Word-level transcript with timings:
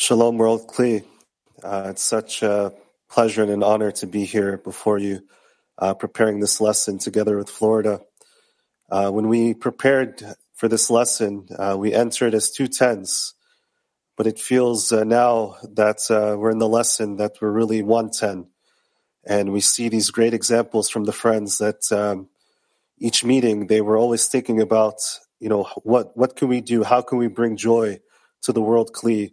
Shalom, 0.00 0.38
World 0.38 0.68
Kli. 0.68 1.04
Uh, 1.60 1.88
it's 1.90 2.04
such 2.04 2.44
a 2.44 2.72
pleasure 3.10 3.42
and 3.42 3.50
an 3.50 3.64
honor 3.64 3.90
to 3.90 4.06
be 4.06 4.26
here 4.26 4.56
before 4.56 4.96
you, 4.96 5.22
uh, 5.76 5.92
preparing 5.94 6.38
this 6.38 6.60
lesson 6.60 6.98
together 6.98 7.36
with 7.36 7.50
Florida. 7.50 8.02
Uh, 8.88 9.10
when 9.10 9.26
we 9.26 9.54
prepared 9.54 10.22
for 10.54 10.68
this 10.68 10.88
lesson, 10.88 11.48
uh, 11.58 11.74
we 11.76 11.92
entered 11.92 12.32
as 12.32 12.52
two 12.52 12.68
tens, 12.68 13.34
but 14.16 14.28
it 14.28 14.38
feels 14.38 14.92
uh, 14.92 15.02
now 15.02 15.56
that 15.64 16.08
uh, 16.10 16.38
we're 16.38 16.52
in 16.52 16.58
the 16.58 16.68
lesson 16.68 17.16
that 17.16 17.32
we're 17.40 17.50
really 17.50 17.82
one 17.82 18.08
ten, 18.08 18.46
and 19.26 19.52
we 19.52 19.60
see 19.60 19.88
these 19.88 20.12
great 20.12 20.32
examples 20.32 20.88
from 20.88 21.06
the 21.06 21.12
friends 21.12 21.58
that 21.58 21.90
um, 21.90 22.28
each 22.98 23.24
meeting 23.24 23.66
they 23.66 23.80
were 23.80 23.98
always 23.98 24.28
thinking 24.28 24.60
about, 24.60 25.00
you 25.40 25.48
know, 25.48 25.64
what 25.82 26.16
what 26.16 26.36
can 26.36 26.46
we 26.46 26.60
do? 26.60 26.84
How 26.84 27.02
can 27.02 27.18
we 27.18 27.26
bring 27.26 27.56
joy 27.56 27.98
to 28.42 28.52
the 28.52 28.62
world 28.62 28.92
Kli? 28.92 29.32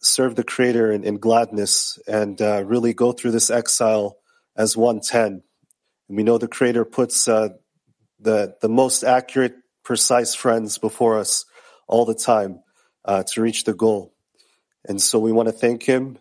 Serve 0.00 0.36
the 0.36 0.44
Creator 0.44 0.92
in, 0.92 1.04
in 1.04 1.18
gladness 1.18 1.98
and 2.06 2.40
uh, 2.40 2.64
really 2.64 2.94
go 2.94 3.12
through 3.12 3.32
this 3.32 3.50
exile 3.50 4.16
as 4.56 4.76
110. 4.76 5.42
And 6.08 6.16
we 6.16 6.22
know 6.22 6.38
the 6.38 6.48
Creator 6.48 6.84
puts 6.84 7.28
uh, 7.28 7.50
the 8.18 8.54
the 8.60 8.68
most 8.68 9.02
accurate, 9.02 9.54
precise 9.84 10.34
friends 10.34 10.78
before 10.78 11.18
us 11.18 11.44
all 11.88 12.04
the 12.04 12.14
time 12.14 12.60
uh, 13.04 13.22
to 13.24 13.42
reach 13.42 13.64
the 13.64 13.74
goal. 13.74 14.14
And 14.84 15.00
so 15.00 15.18
we 15.18 15.32
want 15.32 15.48
to 15.48 15.52
thank 15.52 15.82
Him 15.82 16.18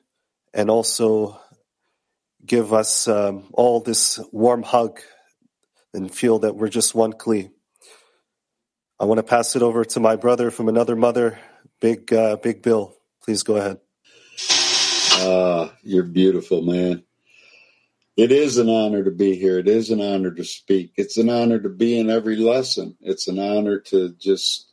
and 0.53 0.69
also 0.69 1.39
give 2.45 2.73
us 2.73 3.07
um, 3.07 3.49
all 3.53 3.79
this 3.79 4.19
warm 4.31 4.63
hug 4.63 4.99
and 5.93 6.13
feel 6.13 6.39
that 6.39 6.55
we're 6.55 6.69
just 6.69 6.95
one 6.95 7.13
Kli. 7.13 7.51
I 8.99 9.05
want 9.05 9.19
to 9.19 9.23
pass 9.23 9.55
it 9.55 9.61
over 9.61 9.85
to 9.85 9.99
my 9.99 10.15
brother 10.15 10.51
from 10.51 10.67
another 10.67 10.95
mother, 10.95 11.39
Big 11.79 12.11
uh, 12.13 12.35
Big 12.37 12.61
Bill. 12.61 12.98
Please 13.29 13.43
go 13.43 13.57
ahead. 13.57 13.77
Ah, 15.21 15.71
you're 15.83 16.01
beautiful, 16.01 16.63
man. 16.63 17.03
It 18.17 18.31
is 18.31 18.57
an 18.57 18.69
honor 18.69 19.03
to 19.03 19.11
be 19.11 19.35
here. 19.35 19.59
It 19.59 19.67
is 19.67 19.91
an 19.91 20.01
honor 20.01 20.31
to 20.31 20.43
speak. 20.43 20.93
It's 20.97 21.15
an 21.17 21.29
honor 21.29 21.59
to 21.59 21.69
be 21.69 21.99
in 21.99 22.09
every 22.09 22.37
lesson. 22.37 22.97
It's 23.01 23.27
an 23.27 23.37
honor 23.37 23.81
to 23.81 24.15
just 24.17 24.71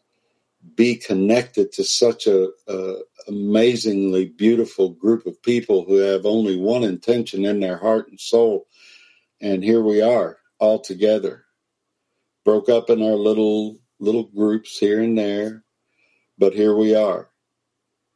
be 0.75 0.95
connected 0.95 1.71
to 1.73 1.85
such 1.85 2.27
a, 2.27 2.49
a 2.67 2.95
amazingly 3.29 4.25
beautiful 4.25 4.89
group 4.89 5.27
of 5.27 5.43
people 5.43 5.85
who 5.85 5.97
have 5.97 6.25
only 6.25 6.57
one 6.57 6.83
intention 6.83 7.45
in 7.45 7.61
their 7.61 7.77
heart 7.77 8.09
and 8.09 8.19
soul. 8.19 8.69
And 9.39 9.63
here 9.63 9.83
we 9.83 10.01
are 10.01 10.39
all 10.59 10.81
together, 10.81 11.45
broke 12.43 12.71
up 12.71 12.89
in 12.89 13.03
our 13.03 13.17
little 13.17 13.81
little 14.01 14.25
groups 14.25 14.79
here 14.79 15.03
and 15.03 15.19
there, 15.19 15.63
but 16.39 16.55
here 16.55 16.75
we 16.75 16.95
are 16.95 17.29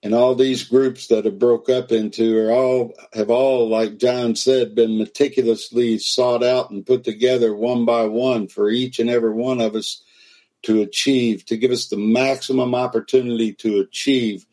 and 0.02 0.14
all 0.14 0.34
these 0.34 0.64
groups 0.64 1.08
that 1.08 1.26
have 1.26 1.38
broke 1.38 1.68
up 1.68 1.92
into 1.92 2.38
are 2.38 2.52
all 2.52 2.94
have 3.12 3.30
all 3.30 3.68
like 3.68 3.98
john 3.98 4.34
said 4.34 4.74
been 4.74 4.98
meticulously 4.98 5.98
sought 5.98 6.42
out 6.42 6.70
and 6.70 6.86
put 6.86 7.04
together 7.04 7.54
one 7.54 7.84
by 7.84 8.04
one 8.04 8.48
for 8.48 8.70
each 8.70 8.98
and 8.98 9.10
every 9.10 9.32
one 9.32 9.60
of 9.60 9.74
us 9.74 10.02
to 10.62 10.82
achieve 10.82 11.44
to 11.46 11.56
give 11.56 11.70
us 11.70 11.88
the 11.88 11.96
maximum 11.96 12.74
opportunity 12.74 13.52
to 13.52 13.80
achieve 13.80 14.46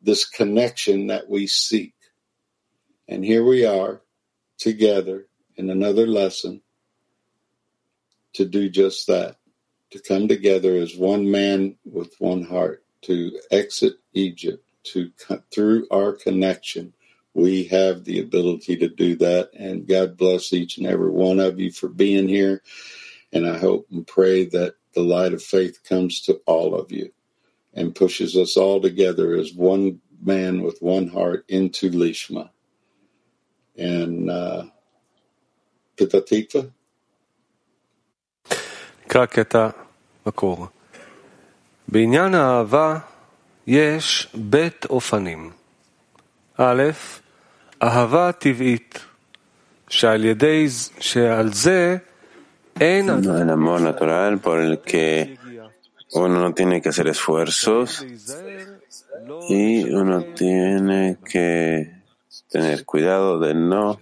this 0.00 0.28
connection 0.28 1.08
that 1.08 1.28
we 1.28 1.46
seek. 1.46 1.94
And 3.08 3.24
here 3.24 3.44
we 3.44 3.64
are 3.64 4.02
together 4.58 5.26
in 5.56 5.70
another 5.70 6.06
lesson 6.06 6.62
to 8.34 8.44
do 8.44 8.68
just 8.68 9.06
that 9.08 9.36
to 9.90 10.00
come 10.00 10.28
together 10.28 10.76
as 10.76 10.94
one 10.94 11.30
man 11.30 11.76
with 11.84 12.14
one 12.18 12.44
heart 12.44 12.84
to 13.02 13.38
exit 13.50 13.94
Egypt, 14.12 14.64
to 14.84 15.10
cut 15.18 15.44
through 15.52 15.86
our 15.90 16.12
connection. 16.12 16.94
We 17.34 17.64
have 17.64 18.04
the 18.04 18.20
ability 18.20 18.76
to 18.78 18.88
do 18.88 19.16
that. 19.16 19.50
And 19.54 19.86
God 19.86 20.16
bless 20.16 20.52
each 20.52 20.78
and 20.78 20.86
every 20.86 21.10
one 21.10 21.38
of 21.38 21.60
you 21.60 21.70
for 21.70 21.88
being 21.88 22.28
here. 22.28 22.62
And 23.32 23.48
I 23.48 23.58
hope 23.58 23.86
and 23.90 24.06
pray 24.06 24.46
that 24.46 24.74
the 24.94 25.02
light 25.02 25.32
of 25.32 25.42
faith 25.42 25.84
comes 25.84 26.22
to 26.22 26.40
all 26.46 26.74
of 26.74 26.90
you 26.90 27.12
and 27.74 27.94
pushes 27.94 28.36
us 28.36 28.56
all 28.56 28.80
together 28.80 29.34
as 29.36 29.52
one 29.52 30.00
man 30.20 30.62
with 30.62 30.80
one 30.80 31.08
heart 31.08 31.44
into 31.48 31.90
Lishma. 31.90 32.50
And 33.76 34.30
uh, 34.30 34.64
Pitatikva? 35.96 36.72
Как? 39.08 40.72
בעניין 41.87 42.35
האהבה 42.35 42.97
יש 43.67 44.29
בית 44.35 44.85
אופנים. 44.85 45.51
א', 46.57 46.83
אהבה 47.83 48.31
טבעית, 48.31 48.99
שעל 49.89 50.25
ידי, 50.25 50.67
שעל 50.99 51.53
זה 51.53 51.97
אין... 52.81 53.09
El 53.09 53.49
amor 53.49 53.79
natural 53.81 54.39
por 54.41 54.59
el 54.59 54.79
que 54.79 55.37
uno 56.13 56.39
no 56.39 56.53
tiene 56.53 56.81
que 56.81 56.89
hacer 56.89 57.07
esfuerzos 57.07 58.05
y 59.49 59.83
uno 59.91 60.23
tiene 60.35 61.17
que 61.31 61.91
tener 62.49 62.85
cuidado 62.85 63.39
de 63.39 63.53
no 63.53 63.99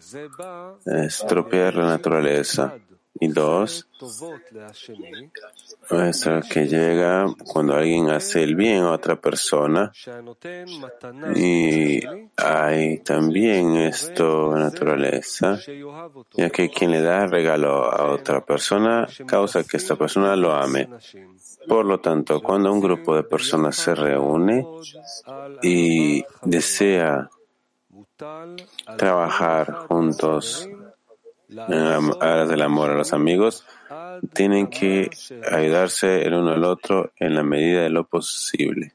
estropear 0.85 1.75
la 1.75 1.85
naturaleza. 1.85 2.73
Y 3.18 3.28
dos, 3.28 3.88
esto 5.90 6.40
que 6.50 6.66
llega 6.66 7.26
cuando 7.44 7.74
alguien 7.74 8.10
hace 8.10 8.42
el 8.42 8.54
bien 8.54 8.82
a 8.82 8.92
otra 8.92 9.16
persona. 9.16 9.92
Y 11.34 12.00
hay 12.36 12.98
también 12.98 13.76
esto 13.76 14.54
naturaleza, 14.54 15.58
ya 16.34 16.50
que 16.50 16.68
quien 16.68 16.90
le 16.90 17.00
da 17.00 17.26
regalo 17.26 17.84
a 17.90 18.10
otra 18.10 18.44
persona 18.44 19.06
causa 19.26 19.64
que 19.64 19.78
esta 19.78 19.96
persona 19.96 20.36
lo 20.36 20.52
ame. 20.52 20.88
Por 21.66 21.84
lo 21.84 21.98
tanto, 22.00 22.40
cuando 22.42 22.72
un 22.72 22.80
grupo 22.80 23.16
de 23.16 23.24
personas 23.24 23.76
se 23.76 23.94
reúne 23.94 24.66
y 25.62 26.24
desea 26.42 27.28
trabajar 28.96 29.86
juntos 29.88 30.68
en 31.48 32.12
aras 32.20 32.48
del 32.48 32.62
amor 32.62 32.90
a 32.90 32.96
los 32.96 33.12
amigos, 33.12 33.64
tienen 34.32 34.68
que 34.68 35.10
ayudarse 35.50 36.22
el 36.22 36.34
uno 36.34 36.52
al 36.52 36.64
otro 36.64 37.12
en 37.16 37.34
la 37.34 37.42
medida 37.42 37.82
de 37.82 37.90
lo 37.90 38.04
posible. 38.04 38.92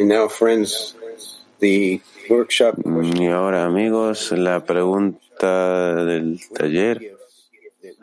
And 0.00 0.08
now, 0.08 0.30
friends, 0.30 0.96
the 1.58 2.00
workshop 2.30 2.76
Y 2.86 3.26
ahora, 3.26 3.66
amigos, 3.66 4.32
la 4.32 4.64
pregunta 4.64 6.04
del 6.06 6.40
taller. 6.54 7.18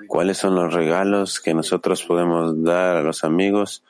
¿Cuáles 0.07 0.37
son 0.37 0.53
los 0.53 0.71
regalos 0.71 1.39
que 1.39 1.55
nosotros 1.55 2.03
podemos 2.03 2.63
dar 2.63 2.97
a 2.97 3.01
los 3.01 3.23
amigos 3.23 3.83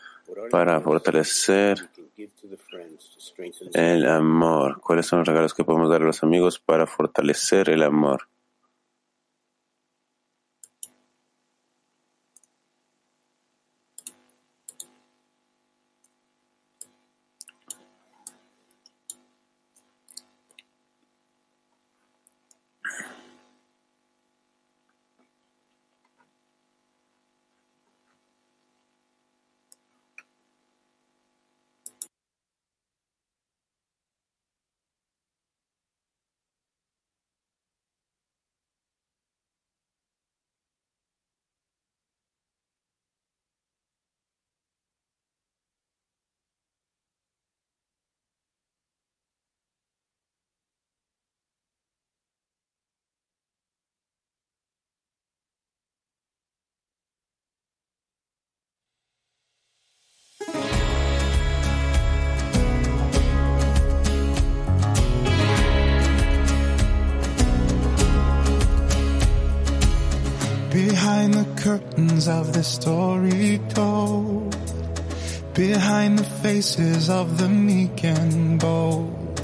para 0.50 0.80
fortalecer 0.82 1.90
el 3.74 4.08
amor? 4.08 4.80
¿Cuáles 4.82 5.06
son 5.06 5.20
los 5.20 5.28
regalos 5.28 5.54
que 5.54 5.64
podemos 5.64 5.90
dar 5.90 6.02
a 6.02 6.06
los 6.06 6.24
amigos 6.24 6.60
para 6.60 6.88
fortalecer 6.88 7.70
el 7.70 7.84
amor? 7.84 8.28
Curtains 71.68 72.30
of 72.30 72.54
the 72.54 72.64
story 72.64 73.60
told, 73.68 74.56
behind 75.54 76.18
the 76.18 76.24
faces 76.24 77.10
of 77.10 77.38
the 77.38 77.50
meek 77.50 78.06
and 78.06 78.58
bold, 78.58 79.42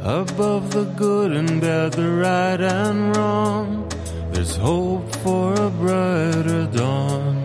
above 0.00 0.72
the 0.72 0.84
good 0.96 1.32
and 1.32 1.60
bad, 1.60 1.92
the 1.92 2.08
right 2.08 2.58
and 2.62 3.14
wrong, 3.14 3.86
there's 4.32 4.56
hope 4.56 5.14
for 5.16 5.52
a 5.52 5.68
brighter 5.68 6.64
dawn. 6.68 7.44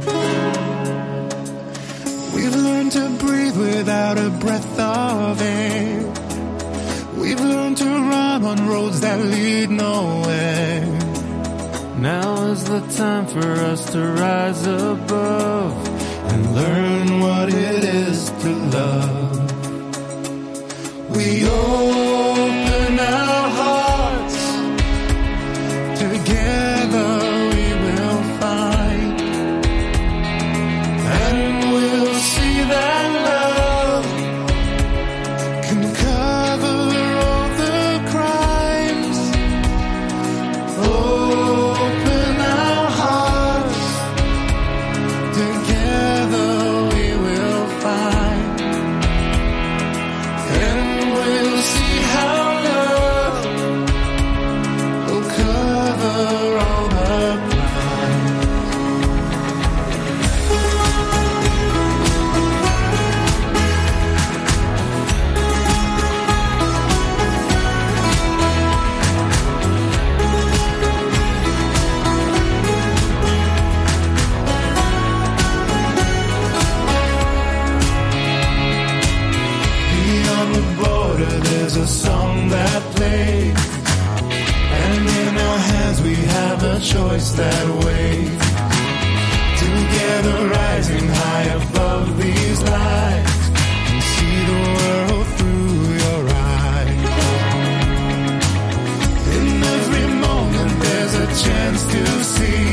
We've 2.33 2.55
learned 2.55 2.93
to 2.93 3.09
breathe 3.19 3.57
without 3.57 4.17
a 4.17 4.29
breath 4.29 4.79
of 4.79 5.41
air. 5.41 5.99
We've 7.17 7.41
learned 7.41 7.75
to 7.79 7.89
run 7.89 8.45
on 8.45 8.67
roads 8.69 9.01
that 9.01 9.19
lead 9.19 9.69
nowhere. 9.69 11.00
Now 12.01 12.47
is 12.47 12.63
the 12.63 12.79
time 12.97 13.27
for 13.27 13.47
us 13.71 13.91
to 13.91 13.99
rise 13.99 14.65
above 14.65 15.87
and 16.31 16.55
learn 16.55 17.19
what 17.19 17.49
it 17.49 17.83
is 17.83 18.31
to 18.41 18.49
love. 18.77 19.51
We 21.15 21.45
open 21.45 22.99
our 22.99 23.40
waits. 88.01 88.49
Together, 89.63 90.37
rising 90.57 91.07
high 91.19 91.47
above 91.61 92.05
these 92.21 92.59
lights, 92.73 93.43
and 93.89 93.99
see 94.11 94.37
the 94.49 94.59
world 94.77 95.27
through 95.37 95.75
your 96.03 96.23
eyes. 96.57 97.03
In 99.37 99.45
every 99.77 100.07
moment, 100.27 100.71
there's 100.83 101.15
a 101.25 101.27
chance 101.45 101.81
to 101.93 102.03
see 102.35 102.65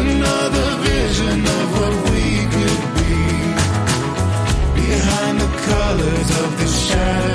another 0.00 0.68
vision 0.90 1.38
of 1.58 1.66
what 1.78 1.94
we 2.10 2.26
could 2.54 2.82
be. 2.98 3.18
Behind 4.82 5.34
the 5.44 5.52
colors 5.70 6.30
of 6.42 6.50
the 6.60 6.68
shattered 6.84 7.27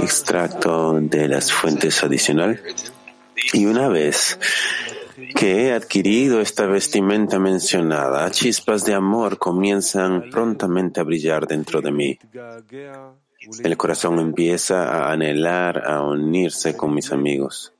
extracto 0.00 1.00
de 1.00 1.28
las 1.28 1.52
fuentes 1.52 2.02
adicional 2.04 2.62
y 3.52 3.66
una 3.66 3.88
vez 3.88 4.38
que 5.34 5.66
he 5.66 5.72
adquirido 5.72 6.40
esta 6.40 6.66
vestimenta 6.66 7.38
mencionada, 7.38 8.30
chispas 8.30 8.84
de 8.84 8.94
amor 8.94 9.38
comienzan 9.38 10.30
prontamente 10.30 11.00
a 11.00 11.04
brillar 11.04 11.46
dentro 11.46 11.80
de 11.80 11.90
mí. 11.90 12.18
El 13.62 13.76
corazón 13.76 14.18
empieza 14.18 14.84
a 14.84 15.12
anhelar, 15.12 15.82
a 15.86 16.02
unirse 16.02 16.76
con 16.76 16.94
mis 16.94 17.12
amigos. 17.12 17.72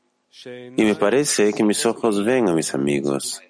Y 0.45 0.83
me 0.85 0.95
parece 0.95 1.53
que 1.53 1.65
mis 1.65 1.85
ojos 1.87 2.25
ven 2.25 2.49
a 2.49 2.55
mis 2.55 2.75
amigos, 2.75 3.41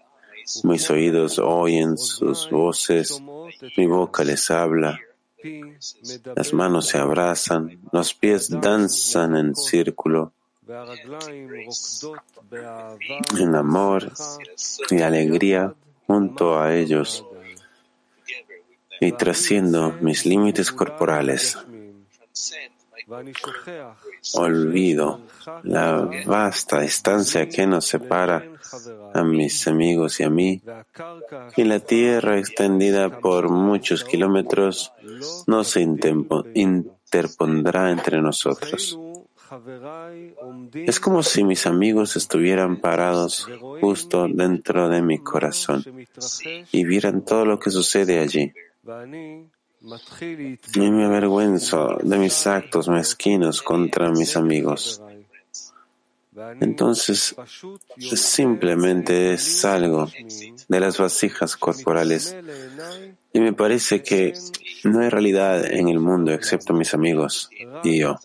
mis 0.64 0.90
oídos 0.90 1.38
oyen 1.38 1.98
sus 1.98 2.48
voces 2.50 3.22
mi 3.76 3.86
boca 3.86 4.24
les 4.24 4.50
habla, 4.50 4.98
las 6.34 6.52
manos 6.52 6.88
se 6.88 6.98
abrazan, 6.98 7.78
los 7.92 8.14
pies 8.14 8.48
danzan 8.48 9.36
en 9.36 9.54
círculo, 9.54 10.32
en 13.38 13.54
amor 13.54 14.12
y 14.90 15.00
alegría 15.00 15.74
junto 16.06 16.58
a 16.58 16.74
ellos 16.74 17.24
y 19.00 19.12
trasciendo 19.12 19.96
mis 20.00 20.26
límites 20.26 20.72
corporales. 20.72 21.58
Olvido 24.34 25.20
la 25.62 26.08
vasta 26.26 26.80
distancia 26.80 27.48
que 27.48 27.66
nos 27.66 27.86
separa 27.86 28.55
a 29.14 29.22
mis 29.22 29.66
amigos 29.68 30.20
y 30.20 30.24
a 30.24 30.30
mí, 30.30 30.62
y 31.56 31.64
la 31.64 31.80
tierra 31.80 32.38
extendida 32.38 33.20
por 33.20 33.50
muchos 33.50 34.04
kilómetros 34.04 34.92
no 35.46 35.64
se 35.64 35.80
interpondrá 36.54 37.90
entre 37.90 38.20
nosotros. 38.20 38.98
Es 40.74 40.98
como 40.98 41.22
si 41.22 41.44
mis 41.44 41.66
amigos 41.66 42.16
estuvieran 42.16 42.80
parados 42.80 43.48
justo 43.80 44.26
dentro 44.28 44.88
de 44.88 45.02
mi 45.02 45.18
corazón 45.18 45.84
y 46.72 46.84
vieran 46.84 47.24
todo 47.24 47.44
lo 47.44 47.58
que 47.58 47.70
sucede 47.70 48.18
allí. 48.18 48.52
Y 50.74 50.90
me 50.90 51.04
avergüenzo 51.04 51.98
de 52.02 52.18
mis 52.18 52.46
actos 52.46 52.88
mezquinos 52.88 53.62
contra 53.62 54.10
mis 54.10 54.36
amigos. 54.36 55.00
Entonces, 56.60 57.34
simplemente 57.98 59.38
salgo 59.38 60.08
de 60.68 60.80
las 60.80 60.98
vasijas 60.98 61.56
corporales 61.56 62.36
y 63.32 63.40
me 63.40 63.52
parece 63.52 64.02
que 64.02 64.34
no 64.84 65.00
hay 65.00 65.08
realidad 65.08 65.64
en 65.64 65.88
el 65.88 65.98
mundo 65.98 66.32
excepto 66.32 66.74
mis 66.74 66.92
amigos 66.94 67.50
y 67.84 68.00
yo. 68.00 68.18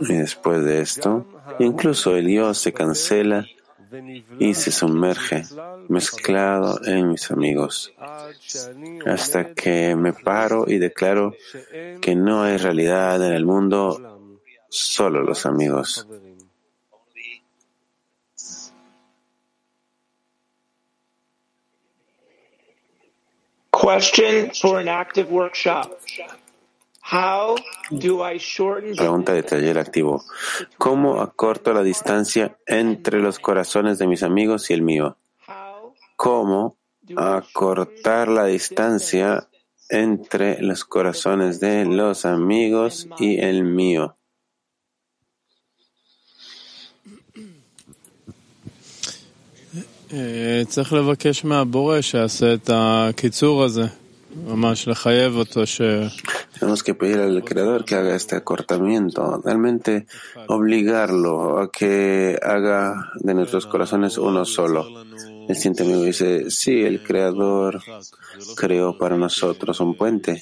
Y 0.00 0.14
después 0.14 0.64
de 0.64 0.80
esto, 0.80 1.26
incluso 1.58 2.16
el 2.16 2.28
yo 2.28 2.54
se 2.54 2.72
cancela 2.72 3.46
y 4.38 4.54
se 4.54 4.70
sumerge, 4.70 5.44
mezclado 5.88 6.80
en 6.84 7.10
mis 7.10 7.30
amigos, 7.30 7.92
hasta 9.06 9.52
que 9.52 9.94
me 9.96 10.12
paro 10.12 10.64
y 10.66 10.78
declaro 10.78 11.34
que 12.00 12.14
no 12.14 12.42
hay 12.42 12.56
realidad 12.56 13.24
en 13.24 13.32
el 13.32 13.44
mundo, 13.44 14.17
solo 14.68 15.22
los 15.22 15.46
amigos. 15.46 16.06
Question 23.70 24.50
for 24.54 24.80
an 24.80 24.88
active 24.88 25.30
workshop. 25.30 25.98
Pregunta 28.96 29.32
de 29.32 29.42
taller 29.42 29.78
activo. 29.78 30.22
¿Cómo 30.76 31.22
acorto 31.22 31.72
la 31.72 31.82
distancia 31.82 32.58
entre 32.66 33.20
los 33.20 33.38
corazones 33.38 33.98
de 33.98 34.06
mis 34.06 34.22
amigos 34.22 34.68
y 34.68 34.74
el 34.74 34.82
mío? 34.82 35.16
¿Cómo 36.16 36.76
acortar 37.16 38.28
la 38.28 38.44
distancia 38.44 39.48
entre 39.88 40.60
los 40.60 40.84
corazones 40.84 41.60
de 41.60 41.86
los 41.86 42.26
amigos 42.26 43.08
y 43.18 43.40
el 43.40 43.64
mío? 43.64 44.17
צריך 50.67 50.93
לבקש 50.93 51.45
מהבורא 51.45 52.01
שיעשה 52.01 52.53
את 52.53 52.69
הקיצור 52.73 53.63
הזה. 53.63 53.87
Tenemos 56.59 56.81
que 56.83 56.95
pedir 56.95 57.19
al 57.19 57.43
Creador 57.43 57.85
que 57.85 57.95
haga 57.95 58.15
este 58.15 58.35
acortamiento, 58.35 59.41
realmente 59.45 60.07
obligarlo 60.47 61.59
a 61.59 61.71
que 61.71 62.39
haga 62.41 63.11
de 63.15 63.33
nuestros 63.35 63.67
corazones 63.67 64.17
uno 64.17 64.43
solo. 64.45 64.87
El 65.47 65.55
siguiente 65.55 65.83
amigo 65.83 66.03
dice, 66.03 66.49
sí, 66.49 66.81
el 66.83 67.03
Creador 67.03 67.81
creó 68.55 68.97
para 68.97 69.17
nosotros 69.17 69.79
un 69.81 69.95
puente 69.95 70.41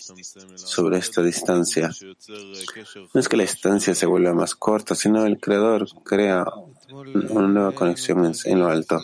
sobre 0.55 0.99
esta 0.99 1.21
distancia. 1.21 1.91
No 3.13 3.19
es 3.19 3.27
que 3.27 3.37
la 3.37 3.43
distancia 3.43 3.95
se 3.95 4.05
vuelva 4.05 4.33
más 4.33 4.55
corta, 4.55 4.95
sino 4.95 5.25
el 5.25 5.39
Creador 5.39 5.87
crea 6.03 6.45
una 6.90 7.48
nueva 7.48 7.72
conexión 7.72 8.32
en 8.44 8.58
lo 8.58 8.68
alto. 8.68 9.00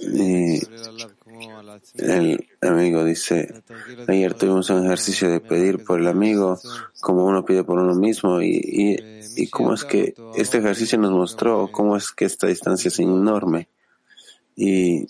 Y 0.00 0.60
el 1.98 2.48
amigo 2.60 3.04
dice, 3.04 3.62
ayer 4.08 4.34
tuvimos 4.34 4.70
un 4.70 4.84
ejercicio 4.84 5.30
de 5.30 5.40
pedir 5.40 5.84
por 5.84 6.00
el 6.00 6.08
amigo 6.08 6.58
como 7.00 7.24
uno 7.24 7.44
pide 7.44 7.64
por 7.64 7.78
uno 7.78 7.94
mismo 7.94 8.40
y, 8.40 8.60
y, 8.62 8.96
y 9.36 9.48
cómo 9.48 9.74
es 9.74 9.84
que 9.84 10.14
este 10.34 10.58
ejercicio 10.58 10.98
nos 10.98 11.12
mostró 11.12 11.68
cómo 11.70 11.96
es 11.96 12.12
que 12.12 12.24
esta 12.24 12.46
distancia 12.46 12.88
es 12.88 12.98
enorme. 12.98 13.68
Y 14.56 15.06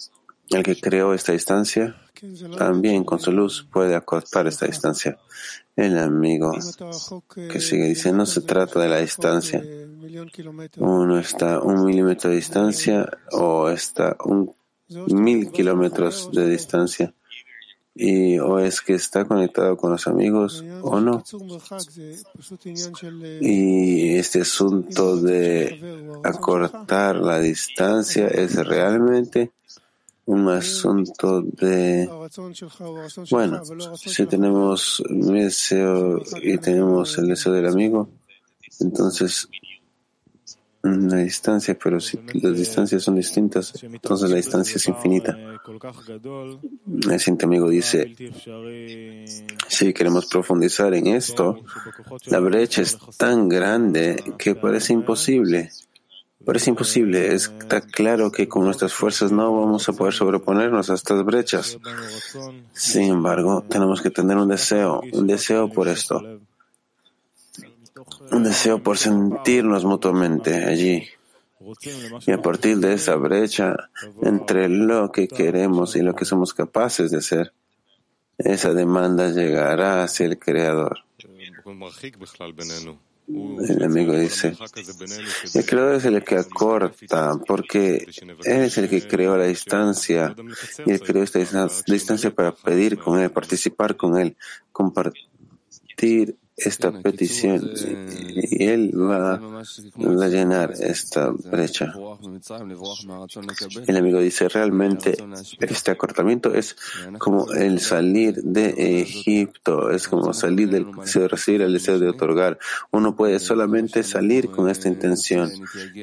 el 0.51 0.63
que 0.63 0.81
creó 0.81 1.15
esta 1.15 1.33
distancia 1.33 1.97
también 2.57 3.05
con 3.05 3.19
su 3.19 3.33
luz 3.33 3.67
puede 3.71 3.95
acortar 3.95 4.47
esta 4.47 4.67
distancia. 4.67 5.19
El 5.75 5.99
amigo 5.99 6.53
que 7.51 7.61
sigue 7.61 7.89
dice, 7.89 8.13
no 8.13 8.27
se 8.27 8.43
trata 8.43 8.79
de 8.81 8.89
la 8.89 8.99
distancia. 8.99 9.63
Uno 10.79 11.19
está 11.19 11.61
un 11.61 11.85
milímetro 11.85 12.31
de 12.31 12.37
distancia 12.37 13.09
o 13.33 13.69
está 13.69 14.17
un 14.25 14.55
mil 15.09 15.51
kilómetros 15.51 16.31
de 16.33 16.49
distancia. 16.49 17.15
Y 17.95 18.39
o 18.39 18.59
es 18.59 18.81
que 18.81 18.95
está 18.95 19.27
conectado 19.27 19.77
con 19.77 19.91
los 19.93 20.07
amigos 20.07 20.65
o 20.81 20.99
no. 20.99 21.23
Y 23.41 24.17
este 24.17 24.41
asunto 24.41 25.17
de 25.19 26.11
acortar 26.25 27.17
la 27.17 27.39
distancia 27.39 28.29
es 28.29 28.55
realmente 28.57 29.51
un 30.25 30.49
asunto 30.49 31.43
de, 31.43 32.09
bueno, 33.31 33.63
si 33.97 34.27
tenemos 34.27 35.03
deseo 35.09 36.23
y 36.41 36.59
tenemos 36.59 37.19
el 37.19 37.29
deseo 37.29 37.53
del 37.53 37.67
amigo, 37.67 38.09
entonces 38.81 39.49
la 40.83 41.17
distancia, 41.19 41.79
pero 41.81 42.01
si 42.01 42.19
las 42.35 42.57
distancias 42.57 43.03
son 43.03 43.15
distintas, 43.15 43.73
entonces 43.83 44.31
la 44.31 44.37
distancia 44.37 44.77
es 44.77 44.89
infinita. 44.89 45.39
El 47.09 47.21
siguiente 47.21 47.45
amigo 47.45 47.69
dice, 47.69 48.15
si 49.69 49.93
queremos 49.93 50.27
profundizar 50.27 50.93
en 50.95 51.07
esto, 51.07 51.61
la 52.27 52.41
brecha 52.41 52.83
es 52.83 52.99
tan 53.17 53.49
grande 53.49 54.35
que 54.37 54.55
parece 54.57 54.93
imposible. 54.93 55.71
Parece 56.45 56.71
imposible. 56.71 57.33
Está 57.33 57.81
claro 57.81 58.33
que 58.33 58.49
con 58.49 58.65
nuestras 58.65 58.93
fuerzas 58.93 59.31
no 59.31 59.55
vamos 59.55 59.89
a 59.89 59.93
poder 59.93 60.13
sobreponernos 60.13 60.91
a 60.91 60.95
estas 60.95 61.25
brechas. 61.25 61.79
Sin 62.73 63.05
embargo, 63.05 63.65
tenemos 63.69 64.03
que 64.03 64.11
tener 64.11 64.37
un 64.37 64.49
deseo, 64.49 65.01
un 65.13 65.29
deseo 65.29 65.69
por 65.69 65.87
esto 65.87 66.41
un 68.33 68.45
deseo 68.45 68.83
por 68.83 68.99
sentirnos 68.99 69.85
mutuamente 69.85 70.65
allí. 70.65 71.07
Y 72.27 72.33
a 72.33 72.43
partir 72.43 72.79
de 72.79 72.95
esa 72.95 73.15
brecha 73.17 73.77
entre 74.23 74.69
lo 74.69 75.13
que 75.13 75.29
queremos 75.29 75.95
y 75.95 76.03
lo 76.03 76.15
que 76.15 76.25
somos 76.25 76.55
capaces 76.55 77.11
de 77.11 77.19
hacer, 77.19 77.53
esa 78.39 78.75
demanda 78.75 79.29
llegará 79.31 80.03
hacia 80.03 80.27
el 80.27 80.39
Creador. 80.39 81.05
El 83.29 83.85
amigo 83.85 84.15
dice, 84.15 84.57
el 85.55 85.65
creador 85.65 85.95
es 85.95 86.05
el 86.05 86.25
que 86.25 86.37
acorta, 86.37 87.39
porque 87.47 88.09
él 88.45 88.63
es 88.63 88.77
el 88.79 88.89
que 88.91 89.07
creó 89.07 89.37
la 89.37 89.45
distancia 89.45 90.35
y 90.85 90.91
él 90.91 91.01
creó 91.01 91.23
esta 91.23 91.39
distancia 91.87 92.35
para 92.35 92.53
pedir 92.53 92.99
con 92.99 93.21
él, 93.21 93.31
participar 93.31 93.97
con 93.97 94.19
él, 94.19 94.37
compartir 94.73 96.37
esta 96.57 96.93
petición 96.93 97.71
y 98.35 98.65
Él 98.65 98.93
va 98.95 99.35
a 99.35 100.29
llenar 100.29 100.73
esta 100.73 101.31
brecha. 101.31 101.95
El 103.87 103.97
amigo 103.97 104.21
dice, 104.21 104.49
realmente 104.49 105.17
este 105.61 105.91
acortamiento 105.91 106.55
es 106.55 106.77
como 107.19 107.51
el 107.53 107.81
salir 107.81 108.43
de 108.43 109.01
Egipto, 109.01 109.91
es 109.91 110.09
como 110.09 110.33
salir 110.35 110.71
del 110.71 110.87
deseo 110.93 111.23
de 111.23 111.29
recibir 111.29 111.63
el 111.63 111.73
deseo 111.73 111.99
de 111.99 112.09
otorgar. 112.09 112.59
Uno 112.91 113.17
puede 113.17 113.39
solamente 113.39 114.03
salir 114.03 114.51
con 114.51 114.69
esta 114.69 114.89
intención. 114.89 115.51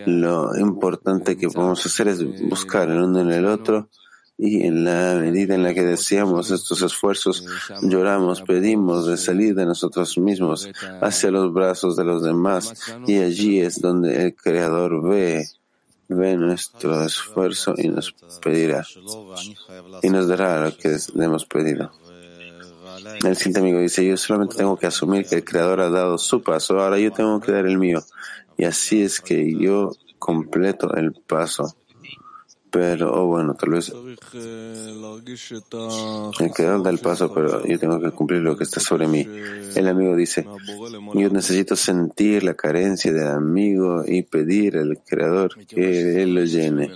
Lo 0.05 0.57
importante 0.57 1.37
que 1.37 1.49
podemos 1.49 1.85
hacer 1.85 2.07
es 2.07 2.23
buscar 2.49 2.89
el 2.89 3.01
uno 3.01 3.21
en 3.21 3.31
el 3.31 3.45
otro 3.45 3.89
Y 4.41 4.65
en 4.65 4.85
la 4.85 5.15
medida 5.15 5.53
en 5.53 5.63
la 5.63 5.73
que 5.73 5.83
deseamos 5.83 6.49
estos 6.49 6.81
esfuerzos, 6.81 7.43
lloramos, 7.81 8.41
pedimos 8.41 9.05
de 9.05 9.17
salir 9.17 9.53
de 9.53 9.65
nosotros 9.65 10.17
mismos 10.17 10.69
hacia 11.01 11.29
los 11.29 11.51
brazos 11.51 11.97
de 11.97 12.05
los 12.05 12.23
demás. 12.23 12.73
Y 13.05 13.17
allí 13.17 13.59
es 13.59 13.81
donde 13.81 14.23
el 14.23 14.35
Creador 14.35 15.03
ve, 15.03 15.45
ve 16.07 16.37
nuestro 16.37 17.03
esfuerzo 17.03 17.73
y 17.77 17.89
nos 17.89 18.15
pedirá. 18.41 18.87
Y 20.03 20.09
nos 20.09 20.29
dará 20.29 20.63
lo 20.63 20.77
que 20.77 20.97
le 21.15 21.25
hemos 21.25 21.43
pedido. 21.43 21.91
El 23.25 23.35
siguiente 23.35 23.59
amigo 23.59 23.79
dice, 23.79 24.05
yo 24.05 24.15
solamente 24.15 24.55
tengo 24.55 24.77
que 24.77 24.87
asumir 24.87 25.25
que 25.25 25.35
el 25.35 25.43
Creador 25.43 25.81
ha 25.81 25.89
dado 25.89 26.17
su 26.17 26.41
paso, 26.41 26.79
ahora 26.79 26.97
yo 26.97 27.11
tengo 27.11 27.41
que 27.41 27.51
dar 27.51 27.65
el 27.65 27.77
mío. 27.77 28.01
Y 28.57 28.63
así 28.63 29.01
es 29.01 29.19
que 29.19 29.53
yo 29.57 29.91
completo 30.17 30.93
el 30.95 31.11
paso. 31.11 31.75
Pero, 32.71 33.11
oh, 33.13 33.25
bueno, 33.25 33.55
tal 33.55 33.69
vez 33.71 33.91
el 36.39 36.51
Creador 36.53 36.83
da 36.83 36.89
el 36.91 36.99
paso, 36.99 37.33
pero 37.33 37.65
yo 37.65 37.79
tengo 37.79 37.99
que 37.99 38.11
cumplir 38.11 38.41
lo 38.41 38.55
que 38.55 38.63
está 38.63 38.79
sobre 38.79 39.07
mí. 39.07 39.25
El 39.75 39.87
amigo 39.87 40.15
dice, 40.15 40.45
yo 41.13 41.29
necesito 41.29 41.75
sentir 41.75 42.43
la 42.43 42.53
carencia 42.53 43.11
del 43.11 43.27
amigo 43.27 44.03
y 44.07 44.21
pedir 44.21 44.77
al 44.77 45.01
Creador 45.03 45.65
que 45.65 46.21
Él 46.21 46.35
lo 46.35 46.43
llene. 46.43 46.91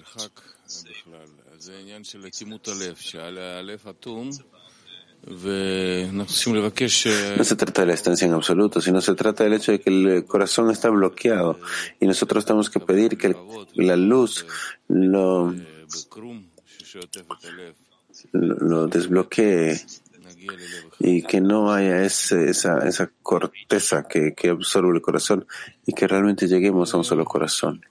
No 7.38 7.44
se 7.44 7.56
trata 7.56 7.82
de 7.82 7.88
la 7.88 7.94
estancia 7.94 8.27
en 8.27 8.34
absoluto, 8.34 8.82
sino 8.82 9.00
se 9.00 9.15
trata 9.15 9.44
del 9.44 9.53
hecho 9.53 9.72
de 9.72 9.80
que 9.80 9.89
el 9.89 10.25
corazón 10.25 10.70
está 10.70 10.89
bloqueado 10.89 11.60
y 12.00 12.06
nosotros 12.06 12.46
tenemos 12.46 12.70
que 12.70 12.80
pedir 12.82 13.18
que 13.18 13.36
la 13.75 13.96
luz 13.96 14.46
lo, 14.89 15.56
lo 18.34 18.88
desbloquee 18.88 19.80
y 21.00 21.22
que 21.24 21.39
no 21.39 21.72
haya 21.72 22.03
ese, 22.03 22.50
esa, 22.50 22.80
esa 22.80 23.10
corteza 23.22 24.06
que 24.08 24.50
absorbe 24.50 24.94
el 24.94 25.01
corazón 25.01 25.48
y 25.86 25.94
que 25.94 26.08
realmente 26.08 26.48
lleguemos 26.48 26.94
a 26.94 26.98
un 26.98 27.06
solo 27.06 27.24
corazón. 27.24 27.82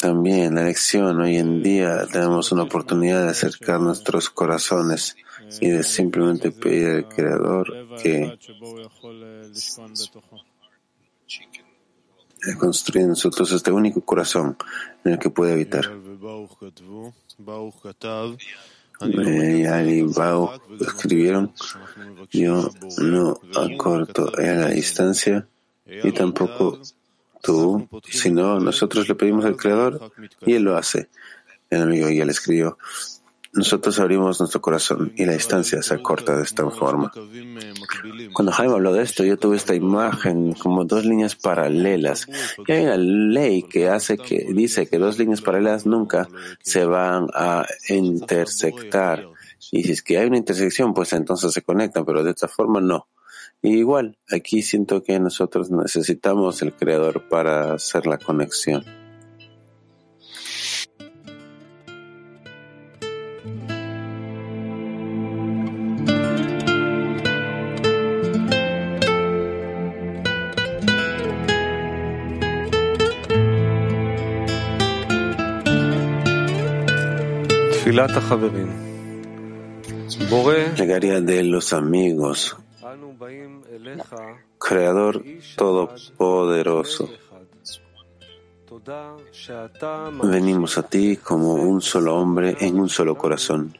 También 0.00 0.54
la 0.54 0.64
lección 0.64 1.20
hoy 1.20 1.36
en 1.36 1.62
día 1.62 2.06
tenemos 2.10 2.50
una 2.50 2.62
oportunidad 2.62 3.24
de 3.24 3.30
acercar 3.30 3.78
nuestros 3.80 4.30
corazones 4.30 5.16
y 5.60 5.68
de 5.68 5.82
simplemente 5.82 6.50
pedir 6.50 6.88
al 6.88 7.08
Creador 7.08 7.66
que 8.02 8.38
construya 12.58 13.02
en 13.02 13.10
nosotros 13.10 13.52
este 13.52 13.70
único 13.70 14.00
corazón 14.00 14.56
en 15.04 15.12
el 15.12 15.18
que 15.18 15.28
puede 15.28 15.52
habitar. 15.52 15.92
Y 19.02 19.66
Ali 19.66 20.02
Bau 20.02 20.52
escribieron, 20.80 21.52
yo 22.30 22.70
no 22.98 23.40
acorto 23.54 24.32
a 24.38 24.40
la 24.40 24.68
distancia 24.68 25.46
y 25.86 26.12
tampoco 26.12 26.80
tú, 27.42 27.88
sino 28.08 28.58
nosotros 28.60 29.08
le 29.08 29.14
pedimos 29.14 29.44
al 29.44 29.56
Creador 29.56 30.12
y 30.46 30.54
Él 30.54 30.62
lo 30.62 30.76
hace. 30.76 31.08
El 31.70 31.82
amigo 31.82 32.08
ya 32.08 32.24
le 32.24 32.32
escribió, 32.32 32.78
nosotros 33.54 34.00
abrimos 34.00 34.40
nuestro 34.40 34.60
corazón 34.60 35.12
y 35.14 35.24
la 35.24 35.32
distancia 35.32 35.80
se 35.80 35.94
acorta 35.94 36.36
de 36.36 36.42
esta 36.42 36.68
forma. 36.70 37.12
Cuando 38.32 38.50
Jaime 38.50 38.74
habló 38.74 38.92
de 38.92 39.02
esto, 39.02 39.22
yo 39.22 39.36
tuve 39.36 39.56
esta 39.56 39.76
imagen 39.76 40.54
como 40.54 40.84
dos 40.84 41.04
líneas 41.04 41.36
paralelas. 41.36 42.26
Y 42.66 42.72
hay 42.72 42.84
una 42.84 42.96
ley 42.96 43.62
que 43.62 43.88
hace 43.88 44.18
que 44.18 44.48
dice 44.52 44.88
que 44.88 44.98
dos 44.98 45.18
líneas 45.18 45.40
paralelas 45.40 45.86
nunca 45.86 46.28
se 46.62 46.84
van 46.84 47.28
a 47.32 47.64
intersectar. 47.88 49.28
Y 49.70 49.84
si 49.84 49.92
es 49.92 50.02
que 50.02 50.18
hay 50.18 50.26
una 50.26 50.38
intersección, 50.38 50.92
pues 50.92 51.12
entonces 51.12 51.52
se 51.52 51.62
conectan, 51.62 52.04
pero 52.04 52.24
de 52.24 52.32
esta 52.32 52.48
forma 52.48 52.80
no. 52.80 53.06
Y 53.62 53.78
igual, 53.78 54.18
aquí 54.30 54.62
siento 54.62 55.02
que 55.02 55.18
nosotros 55.18 55.70
necesitamos 55.70 56.60
el 56.62 56.74
Creador 56.74 57.28
para 57.28 57.74
hacer 57.74 58.06
la 58.06 58.18
conexión. 58.18 58.84
Plegaria 80.74 81.20
de 81.20 81.44
los 81.44 81.72
amigos. 81.72 82.56
Creador 84.58 85.22
Todopoderoso, 85.56 87.10
venimos 90.22 90.78
a 90.78 90.82
ti 90.82 91.16
como 91.16 91.54
un 91.54 91.80
solo 91.80 92.16
hombre 92.16 92.56
en 92.60 92.80
un 92.80 92.88
solo 92.88 93.16
corazón. 93.16 93.76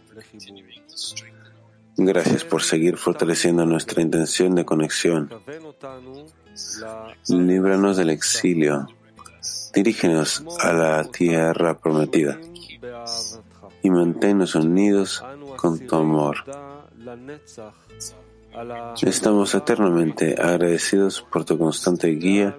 Gracias 1.97 2.45
por 2.45 2.63
seguir 2.63 2.97
fortaleciendo 2.97 3.65
nuestra 3.65 4.03
intención 4.03 4.55
de 4.55 4.65
conexión. 4.65 5.31
Líbranos 7.29 7.97
del 7.97 8.11
exilio. 8.11 8.89
Dirígenos 9.73 10.45
a 10.61 10.73
la 10.73 11.05
tierra 11.05 11.79
prometida 11.79 12.39
y 13.83 13.91
manténnos 13.91 14.55
unidos 14.55 15.23
con 15.57 15.79
tu 15.87 15.97
amor. 15.97 16.37
Estamos 19.03 19.55
eternamente 19.55 20.37
agradecidos 20.41 21.23
por 21.23 21.45
tu 21.45 21.59
constante 21.59 22.09
guía 22.09 22.57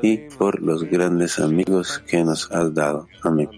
y 0.00 0.18
por 0.38 0.62
los 0.62 0.84
grandes 0.84 1.38
amigos 1.38 2.02
que 2.06 2.24
nos 2.24 2.50
has 2.50 2.72
dado. 2.74 3.08
Amén. 3.22 3.50